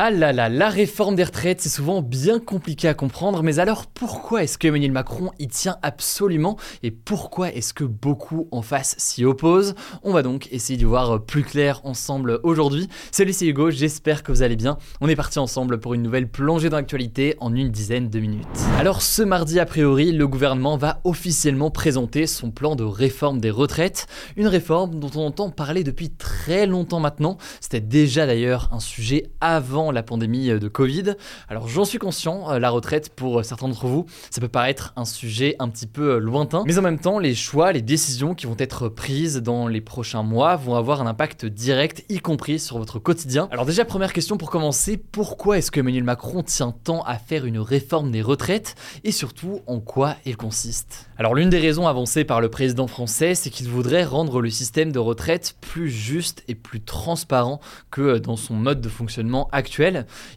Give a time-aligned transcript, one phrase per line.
[0.00, 3.86] Ah là là, la réforme des retraites, c'est souvent bien compliqué à comprendre, mais alors
[3.86, 8.94] pourquoi est-ce que Emmanuel Macron y tient absolument et pourquoi est-ce que beaucoup en face
[8.96, 9.74] s'y opposent?
[10.04, 12.88] On va donc essayer d'y voir plus clair ensemble aujourd'hui.
[13.10, 14.78] Salut, c'est Hugo, j'espère que vous allez bien.
[15.00, 18.46] On est parti ensemble pour une nouvelle plongée dans l'actualité en une dizaine de minutes.
[18.78, 23.50] Alors ce mardi, a priori, le gouvernement va officiellement présenter son plan de réforme des
[23.50, 24.06] retraites,
[24.36, 27.36] une réforme dont on entend parler depuis très longtemps maintenant.
[27.60, 31.14] C'était déjà d'ailleurs un sujet avant la pandémie euh, de Covid.
[31.48, 34.92] Alors j'en suis conscient, euh, la retraite pour euh, certains d'entre vous, ça peut paraître
[34.96, 38.46] un sujet un petit peu lointain, mais en même temps les choix, les décisions qui
[38.46, 42.78] vont être prises dans les prochains mois vont avoir un impact direct, y compris sur
[42.78, 43.48] votre quotidien.
[43.50, 47.44] Alors déjà première question pour commencer, pourquoi est-ce que Emmanuel Macron tient tant à faire
[47.44, 48.74] une réforme des retraites?
[49.04, 51.08] Et surtout en quoi elle consiste?
[51.18, 54.92] Alors l'une des raisons avancées par le président français, c'est qu'il voudrait rendre le système
[54.92, 59.67] de retraite plus juste et plus transparent que dans son mode de fonctionnement actuel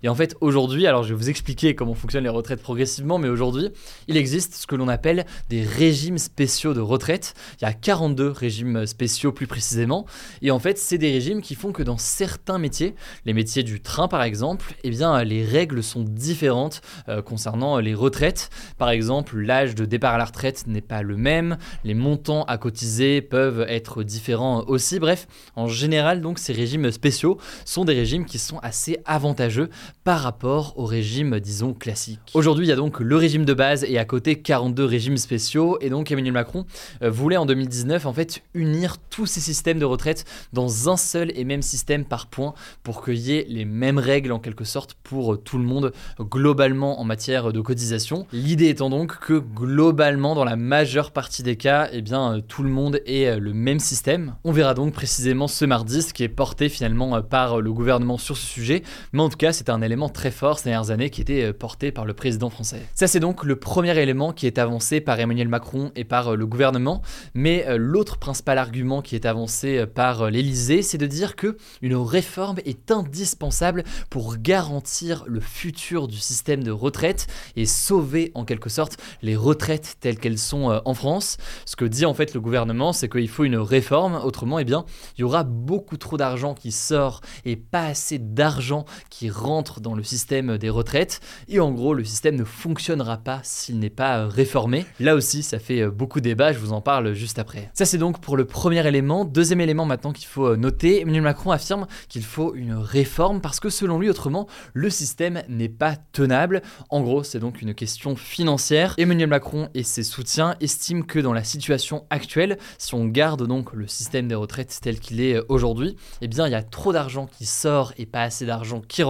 [0.04, 3.30] et en fait, aujourd'hui, alors je vais vous expliquer comment fonctionnent les retraites progressivement, mais
[3.30, 3.70] aujourd'hui,
[4.08, 7.34] il existe ce que l'on appelle des régimes spéciaux de retraite.
[7.60, 10.06] Il y a 42 régimes spéciaux plus précisément.
[10.42, 13.82] Et en fait, c'est des régimes qui font que dans certains métiers, les métiers du
[13.82, 18.50] train par exemple, eh bien, les règles sont différentes euh, concernant les retraites.
[18.78, 22.58] Par exemple, l'âge de départ à la retraite n'est pas le même, les montants à
[22.58, 25.00] cotiser peuvent être différents aussi.
[25.00, 29.70] Bref, en général, donc, ces régimes spéciaux sont des régimes qui sont assez avantageux
[30.04, 32.20] par rapport au régime, disons, classique.
[32.34, 35.78] Aujourd'hui, il y a donc le régime de base et à côté 42 régimes spéciaux.
[35.80, 36.66] Et donc Emmanuel Macron
[37.04, 41.32] euh, voulait en 2019 en fait unir tous ces systèmes de retraite dans un seul
[41.36, 44.96] et même système par point pour qu'il y ait les mêmes règles en quelque sorte
[45.04, 48.26] pour tout le monde globalement en matière de cotisation.
[48.34, 52.64] L'idée étant donc que globalement dans la majeure partie des cas, eh bien euh, tout
[52.64, 54.34] le monde euh, le même système.
[54.44, 58.36] On verra donc précisément ce mardi ce qui est porté finalement par le gouvernement sur
[58.36, 58.82] ce sujet.
[59.14, 61.54] Mais en tout cas, c'est un élément très fort ces dernières années qui était euh,
[61.54, 62.82] porté par le président français.
[62.96, 66.36] Ça, c'est donc le premier élément qui est avancé par Emmanuel Macron et par euh,
[66.36, 67.02] le gouvernement.
[67.34, 71.96] Mais euh, l'autre principal argument qui est avancé par l'Élysée, c'est de dire que une
[71.96, 78.70] réforme est indispensable pour garantir le futur du système de retraite et sauver en quelque
[78.70, 81.38] sorte les retraites telles qu'elles sont en France.
[81.66, 84.16] Ce que dit en fait le gouvernement, c'est qu'il faut une réforme.
[84.24, 84.86] Autrement, eh bien,
[85.18, 89.96] il y aura beaucoup trop d'argent qui sort et pas assez d'argent qui rentre dans
[89.96, 91.20] le système des retraites.
[91.48, 94.86] Et en gros, le système ne fonctionnera pas s'il n'est pas euh, réformé.
[95.00, 97.72] Là aussi, ça fait euh, beaucoup débat, je vous en parle juste après.
[97.74, 99.26] Ça, c'est donc pour le premier élément.
[99.26, 103.60] Deuxième élément maintenant qu'il faut euh, noter, Emmanuel Macron affirme qu'il faut une réforme parce
[103.60, 106.62] que selon lui, autrement, le système n'est pas tenable.
[106.90, 108.96] En gros, c'est donc une question financière.
[108.98, 113.74] Emmanuel Macron et ses soutiens estiment que dans la situation actuelle, si on garde donc
[113.74, 117.28] le système des retraites tel qu'il est aujourd'hui, eh bien, il y a trop d'argent
[117.28, 119.02] qui sort et pas assez d'argent qui.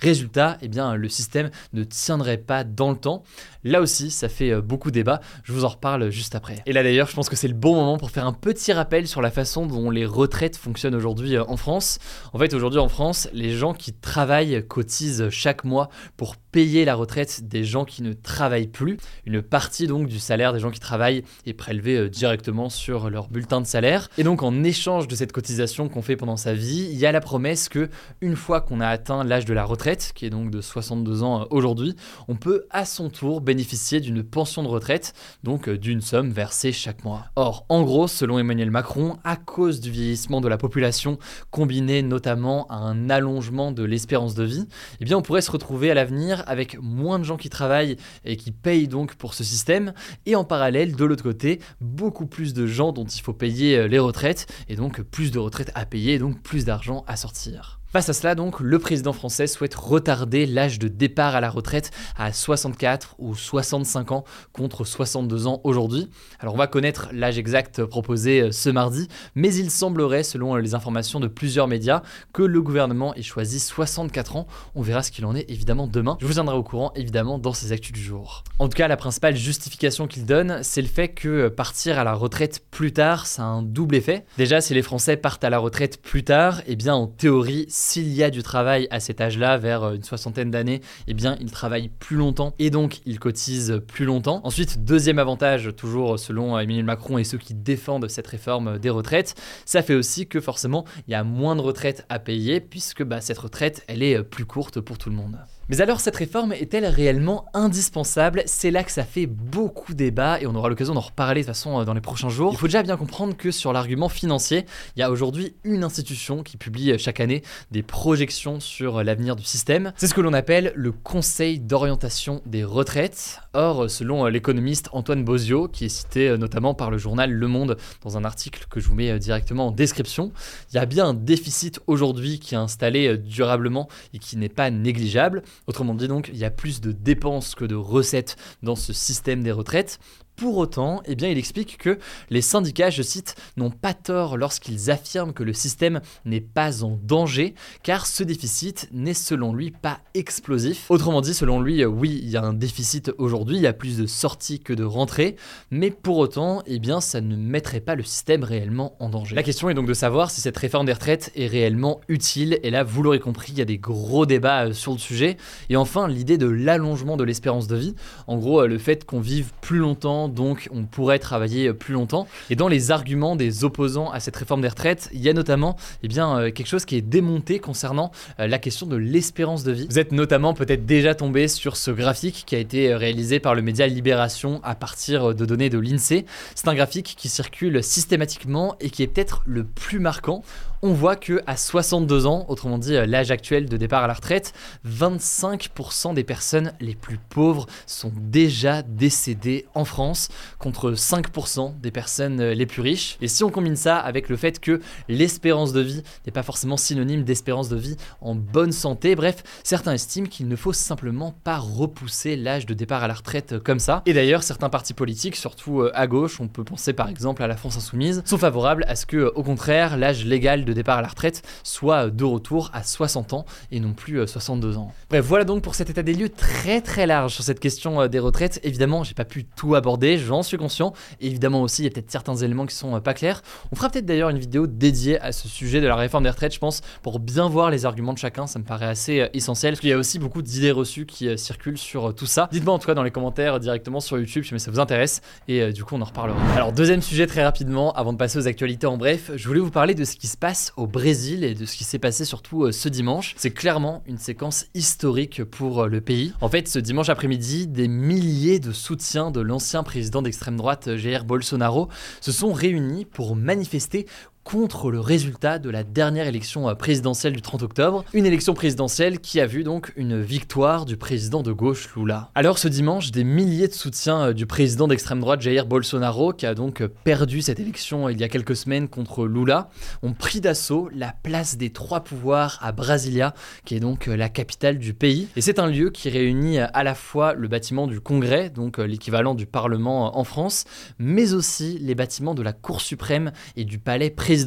[0.00, 3.22] Résultat, eh bien, le système ne tiendrait pas dans le temps.
[3.62, 5.20] Là aussi, ça fait euh, beaucoup débat.
[5.44, 6.62] Je vous en reparle juste après.
[6.66, 9.06] Et là d'ailleurs, je pense que c'est le bon moment pour faire un petit rappel
[9.06, 11.98] sur la façon dont les retraites fonctionnent aujourd'hui euh, en France.
[12.32, 16.94] En fait, aujourd'hui en France, les gens qui travaillent cotisent chaque mois pour payer la
[16.94, 18.96] retraite des gens qui ne travaillent plus.
[19.26, 23.28] Une partie donc du salaire des gens qui travaillent est prélevée euh, directement sur leur
[23.28, 24.08] bulletin de salaire.
[24.18, 27.12] Et donc en échange de cette cotisation qu'on fait pendant sa vie, il y a
[27.12, 27.88] la promesse que
[28.20, 31.46] une fois qu'on a atteint l'âge de la retraite, qui est donc de 62 ans
[31.50, 31.96] aujourd'hui,
[32.28, 36.72] on peut à son tour bénéficier d'une pension de retraite, donc euh, d'une somme versée
[36.72, 37.26] chaque mois.
[37.36, 41.18] Or, en gros, selon Emmanuel Macron, à cause du vieillissement de la population,
[41.50, 44.66] combiné notamment à un allongement de l'espérance de vie,
[45.00, 48.36] eh bien on pourrait se retrouver à l'avenir avec moins de gens qui travaillent et
[48.36, 49.92] qui payent donc pour ce système,
[50.26, 53.88] et en parallèle, de l'autre côté, beaucoup plus de gens dont il faut payer euh,
[53.88, 57.79] les retraites, et donc plus de retraites à payer, donc plus d'argent à sortir.
[57.92, 61.90] Face à cela donc, le président français souhaite retarder l'âge de départ à la retraite
[62.16, 66.08] à 64 ou 65 ans contre 62 ans aujourd'hui.
[66.38, 70.74] Alors on va connaître l'âge exact proposé euh, ce mardi, mais il semblerait, selon les
[70.76, 72.02] informations de plusieurs médias,
[72.32, 74.46] que le gouvernement ait choisi 64 ans.
[74.76, 76.16] On verra ce qu'il en est évidemment demain.
[76.20, 78.44] Je vous tiendrai au courant évidemment dans ces actus du jour.
[78.60, 82.14] En tout cas, la principale justification qu'il donne, c'est le fait que partir à la
[82.14, 84.26] retraite plus tard, ça a un double effet.
[84.38, 88.12] Déjà, si les Français partent à la retraite plus tard, eh bien en théorie, s'il
[88.12, 91.50] y a du travail à cet âge-là, vers euh, une soixantaine d'années, eh bien, ils
[91.50, 94.40] travaillent plus longtemps et donc ils cotisent plus longtemps.
[94.44, 99.34] Ensuite, deuxième avantage, toujours selon Emmanuel Macron et ceux qui défendent cette réforme des retraites,
[99.64, 103.20] ça fait aussi que forcément, il y a moins de retraites à payer puisque bah,
[103.20, 105.38] cette retraite, elle est plus courte pour tout le monde.
[105.70, 108.42] Mais alors cette réforme est-elle réellement indispensable?
[108.46, 111.54] C'est là que ça fait beaucoup débat et on aura l'occasion d'en reparler de toute
[111.54, 112.50] façon euh, dans les prochains jours.
[112.52, 116.42] Il faut déjà bien comprendre que sur l'argument financier, il y a aujourd'hui une institution
[116.42, 119.92] qui publie euh, chaque année des projections sur euh, l'avenir du système.
[119.94, 123.38] C'est ce que l'on appelle le Conseil d'orientation des retraites.
[123.52, 128.18] Or, selon l'économiste Antoine Bozio, qui est cité notamment par le journal Le Monde dans
[128.18, 130.32] un article que je vous mets directement en description,
[130.72, 134.70] il y a bien un déficit aujourd'hui qui est installé durablement et qui n'est pas
[134.70, 135.44] négligeable.
[135.66, 139.42] Autrement dit donc, il y a plus de dépenses que de recettes dans ce système
[139.42, 139.98] des retraites.
[140.40, 141.98] Pour autant, eh bien, il explique que
[142.30, 146.98] les syndicats, je cite, n'ont pas tort lorsqu'ils affirment que le système n'est pas en
[147.02, 150.90] danger, car ce déficit n'est selon lui pas explosif.
[150.90, 153.98] Autrement dit, selon lui, oui, il y a un déficit aujourd'hui, il y a plus
[153.98, 155.36] de sorties que de rentrées,
[155.70, 159.36] mais pour autant, eh bien, ça ne mettrait pas le système réellement en danger.
[159.36, 162.70] La question est donc de savoir si cette réforme des retraites est réellement utile, et
[162.70, 165.36] là, vous l'aurez compris, il y a des gros débats euh, sur le sujet.
[165.68, 167.94] Et enfin, l'idée de l'allongement de l'espérance de vie,
[168.26, 172.26] en gros, euh, le fait qu'on vive plus longtemps, donc on pourrait travailler plus longtemps.
[172.50, 175.76] Et dans les arguments des opposants à cette réforme des retraites, il y a notamment
[176.02, 179.72] eh bien, euh, quelque chose qui est démonté concernant euh, la question de l'espérance de
[179.72, 179.86] vie.
[179.90, 183.62] Vous êtes notamment peut-être déjà tombé sur ce graphique qui a été réalisé par le
[183.62, 186.24] média Libération à partir de données de l'INSEE.
[186.54, 190.42] C'est un graphique qui circule systématiquement et qui est peut-être le plus marquant
[190.82, 194.14] on voit que à 62 ans, autrement dit euh, l'âge actuel de départ à la
[194.14, 194.54] retraite,
[194.88, 200.28] 25% des personnes les plus pauvres sont déjà décédées en France,
[200.58, 203.18] contre 5% des personnes euh, les plus riches.
[203.20, 206.78] Et si on combine ça avec le fait que l'espérance de vie n'est pas forcément
[206.78, 211.58] synonyme d'espérance de vie en bonne santé, bref, certains estiment qu'il ne faut simplement pas
[211.58, 214.02] repousser l'âge de départ à la retraite euh, comme ça.
[214.06, 217.56] Et d'ailleurs, certains partis politiques, surtout à gauche, on peut penser par exemple à la
[217.56, 221.02] France Insoumise, sont favorables à ce que, au contraire, l'âge légal de de départ à
[221.02, 224.92] la retraite soit de retour à 60 ans et non plus 62 euh, ans.
[225.08, 228.08] Bref, voilà donc pour cet état des lieux très très large sur cette question euh,
[228.08, 228.60] des retraites.
[228.62, 230.92] Évidemment, j'ai pas pu tout aborder, j'en suis conscient.
[231.20, 233.42] évidemment aussi, il y a peut-être certains éléments qui sont euh, pas clairs.
[233.72, 236.54] On fera peut-être d'ailleurs une vidéo dédiée à ce sujet de la réforme des retraites,
[236.54, 238.46] je pense, pour bien voir les arguments de chacun.
[238.46, 242.14] Ça me paraît assez essentiel qu'il y a aussi beaucoup d'idées reçues qui circulent sur
[242.14, 242.48] tout ça.
[242.52, 245.72] Dites-moi en tout cas dans les commentaires directement sur YouTube si ça vous intéresse et
[245.72, 246.38] du coup on en reparlera.
[246.54, 249.70] Alors deuxième sujet très rapidement avant de passer aux actualités en bref, je voulais vous
[249.70, 252.64] parler de ce qui se passe au Brésil et de ce qui s'est passé surtout
[252.64, 253.34] euh, ce dimanche.
[253.36, 256.32] C'est clairement une séquence historique pour euh, le pays.
[256.40, 260.96] En fait, ce dimanche après-midi, des milliers de soutiens de l'ancien président d'extrême droite euh,
[260.96, 261.88] Jair Bolsonaro
[262.20, 264.06] se sont réunis pour manifester
[264.50, 269.20] contre le résultat de la dernière élection euh, présidentielle du 30 octobre, une élection présidentielle
[269.20, 272.30] qui a vu donc une victoire du président de gauche Lula.
[272.34, 276.46] Alors ce dimanche, des milliers de soutiens euh, du président d'extrême droite Jair Bolsonaro, qui
[276.46, 279.70] a donc euh, perdu cette élection il y a quelques semaines contre Lula,
[280.02, 284.78] ont pris d'assaut la place des trois pouvoirs à Brasilia, qui est donc la capitale
[284.78, 285.28] du pays.
[285.36, 289.36] Et c'est un lieu qui réunit à la fois le bâtiment du Congrès, donc l'équivalent
[289.36, 290.64] du Parlement en France,
[290.98, 294.39] mais aussi les bâtiments de la Cour suprême et du palais présidentiel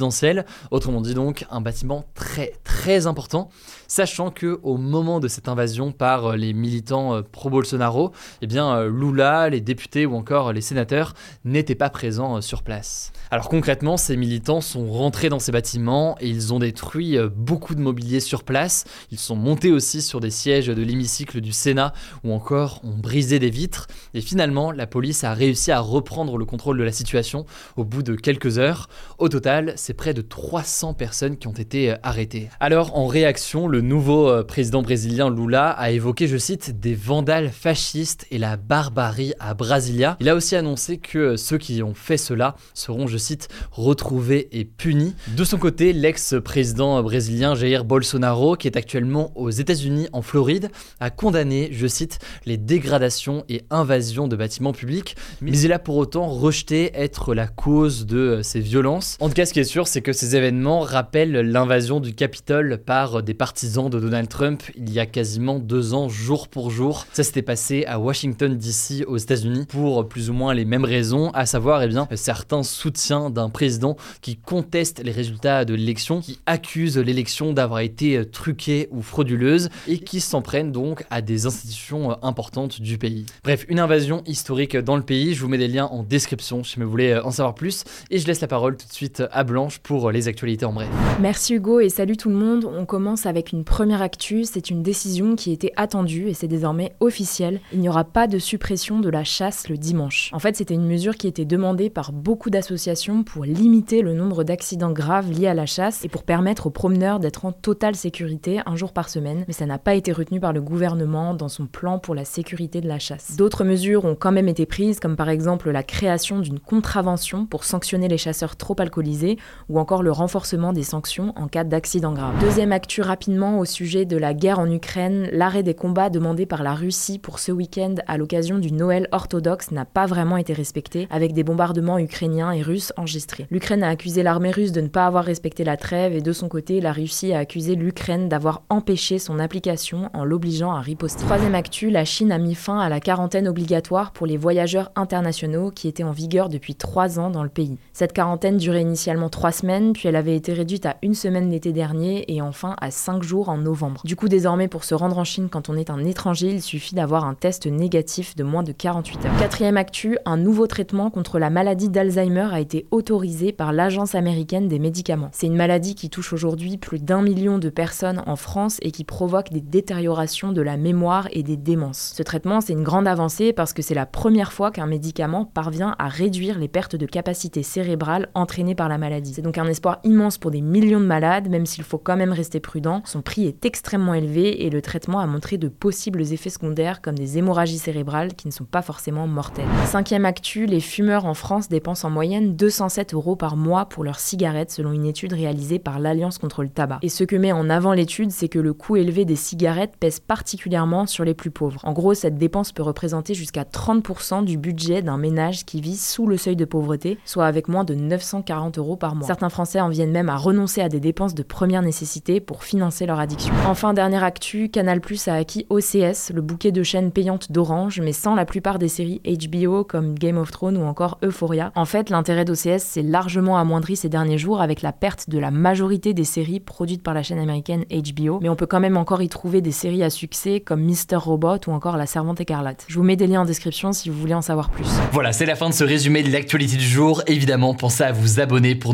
[0.72, 3.50] Autrement dit donc, un bâtiment très très important,
[3.88, 8.76] sachant que au moment de cette invasion par euh, les militants euh, pro-Bolsonaro, eh bien
[8.76, 11.14] euh, Lula, les députés ou encore les sénateurs
[11.46, 13.12] n'étaient pas présents sur place.
[13.32, 17.80] Alors concrètement, ces militants sont rentrés dans ces bâtiments et ils ont détruit beaucoup de
[17.80, 18.86] mobilier sur place.
[19.12, 23.40] Ils sont montés aussi sur des sièges de l'hémicycle du Sénat ou encore ont brisé
[23.40, 23.88] des vitres.
[24.14, 27.46] Et finalement, la police a réussi à reprendre le contrôle de la situation
[27.78, 28.90] au bout de quelques heures.
[29.18, 32.48] Au total, c'est près de 300 personnes qui ont été euh, arrêtées.
[32.62, 37.50] Alors, en réaction, le nouveau euh, président brésilien Lula a évoqué, je cite, des vandales
[37.50, 40.16] fascistes et la barbarie à Brasilia.
[40.22, 44.48] Il a aussi annoncé que euh, ceux qui ont fait cela seront, je cite, retrouvés
[44.58, 45.16] et punis.
[45.36, 50.70] De son côté, l'ex-président brésilien Jair Bolsonaro, qui est actuellement aux États-Unis en Floride,
[51.02, 55.98] a condamné, je cite, les dégradations et invasions de bâtiments publics, mais il a pour
[55.98, 59.18] autant rejeté être la cause de ces violences.
[59.20, 62.14] En tout cas, ce qui est est sûr, c'est que ces événements rappellent l'invasion du
[62.14, 66.70] Capitole par des partisans de Donald Trump il y a quasiment deux ans, jour pour
[66.70, 67.08] jour.
[67.14, 71.32] Ça s'était passé à Washington DC aux États-Unis pour plus ou moins les mêmes raisons,
[71.32, 76.40] à savoir eh bien, certains soutiens d'un président qui conteste les résultats de l'élection, qui
[76.46, 82.22] accuse l'élection d'avoir été truquée ou frauduleuse et qui s'en prennent donc à des institutions
[82.22, 83.28] importantes du pays.
[83.46, 85.34] Bref, une invasion historique dans le pays.
[85.34, 88.28] Je vous mets des liens en description si vous voulez en savoir plus et je
[88.28, 89.46] laisse la parole tout de suite à
[89.84, 90.88] Pour les actualités en bref.
[91.22, 92.66] Merci Hugo et salut tout le monde.
[92.66, 94.46] On commence avec une première actu.
[94.46, 97.62] C'est une décision qui était attendue et c'est désormais officiel.
[97.72, 100.32] Il n'y aura pas de suppression de la chasse le dimanche.
[100.34, 104.44] En fait, c'était une mesure qui était demandée par beaucoup d'associations pour limiter le nombre
[104.44, 108.60] d'accidents graves liés à la chasse et pour permettre aux promeneurs d'être en totale sécurité
[108.66, 109.46] un jour par semaine.
[109.48, 112.82] Mais ça n'a pas été retenu par le gouvernement dans son plan pour la sécurité
[112.82, 113.36] de la chasse.
[113.38, 117.66] D'autres mesures ont quand même été prises, comme par exemple la création d'une contravention pour
[117.66, 119.38] sanctionner les chasseurs trop alcoolisés
[119.70, 122.34] ou encore le renforcement des sanctions en cas d'accident grave.
[122.40, 126.64] Deuxième actu rapidement au sujet de la guerre en Ukraine, l'arrêt des combats demandé par
[126.64, 131.08] la Russie pour ce week-end à l'occasion du Noël orthodoxe n'a pas vraiment été respecté,
[131.10, 133.48] avec des bombardements ukrainiens et russes enregistrés.
[133.50, 136.50] L'Ukraine a accusé l'armée russe de ne pas avoir respecté la trêve et de son
[136.50, 141.24] côté, la Russie a accusé l'Ukraine d'avoir empêché son application en l'obligeant à riposter.
[141.24, 145.72] Troisième actu, la Chine a mis fin à la quarantaine obligatoire pour les voyageurs internationaux
[145.72, 147.78] qui était en vigueur depuis trois ans dans le pays.
[147.94, 151.74] Cette quarantaine durait initialement trois semaines, puis elle avait été réduite à une semaine l'été
[151.74, 154.02] dernier et enfin à cinq jours en novembre.
[154.06, 156.94] Du coup, désormais, pour se rendre en Chine quand on est un étranger, il suffit
[156.94, 159.38] d'avoir un test négatif de moins de 48 heures.
[159.40, 164.68] Quatrième actu, un nouveau traitement contre la maladie d'Alzheimer a été autorisé par l'Agence américaine
[164.68, 165.30] des médicaments.
[165.32, 169.04] C'est une maladie qui touche aujourd'hui plus d'un million de personnes en France et qui
[169.04, 172.14] provoque des détériorations de la mémoire et des démences.
[172.16, 175.96] Ce traitement, c'est une grande avancée parce que c'est la première fois qu'un médicament parvient
[175.98, 179.23] à réduire les pertes de capacité cérébrale entraînées par la maladie.
[179.26, 182.32] C'est donc un espoir immense pour des millions de malades, même s'il faut quand même
[182.32, 183.02] rester prudent.
[183.06, 187.18] Son prix est extrêmement élevé et le traitement a montré de possibles effets secondaires comme
[187.18, 189.68] des hémorragies cérébrales qui ne sont pas forcément mortelles.
[189.86, 194.20] Cinquième actu, les fumeurs en France dépensent en moyenne 207 euros par mois pour leurs
[194.20, 197.00] cigarettes selon une étude réalisée par l'Alliance contre le tabac.
[197.02, 200.20] Et ce que met en avant l'étude, c'est que le coût élevé des cigarettes pèse
[200.20, 201.82] particulièrement sur les plus pauvres.
[201.84, 206.28] En gros, cette dépense peut représenter jusqu'à 30% du budget d'un ménage qui vit sous
[206.28, 209.28] le seuil de pauvreté, soit avec moins de 940 euros par mois.
[209.28, 213.06] Certains Français en viennent même à renoncer à des dépenses de première nécessité pour financer
[213.06, 213.54] leur addiction.
[213.68, 218.14] Enfin, dernière actu, Canal Plus a acquis OCS, le bouquet de chaînes payantes d'Orange, mais
[218.14, 221.72] sans la plupart des séries HBO comme Game of Thrones ou encore Euphoria.
[221.76, 225.52] En fait, l'intérêt d'OCS s'est largement amoindri ces derniers jours avec la perte de la
[225.52, 229.22] majorité des séries produites par la chaîne américaine HBO, mais on peut quand même encore
[229.22, 231.18] y trouver des séries à succès comme Mr.
[231.18, 232.86] Robot ou encore La Servante écarlate.
[232.88, 234.88] Je vous mets des liens en description si vous voulez en savoir plus.
[235.12, 237.22] Voilà, c'est la fin de ce résumé de l'actualité du jour.
[237.28, 238.94] Évidemment, pensez à vous abonner pour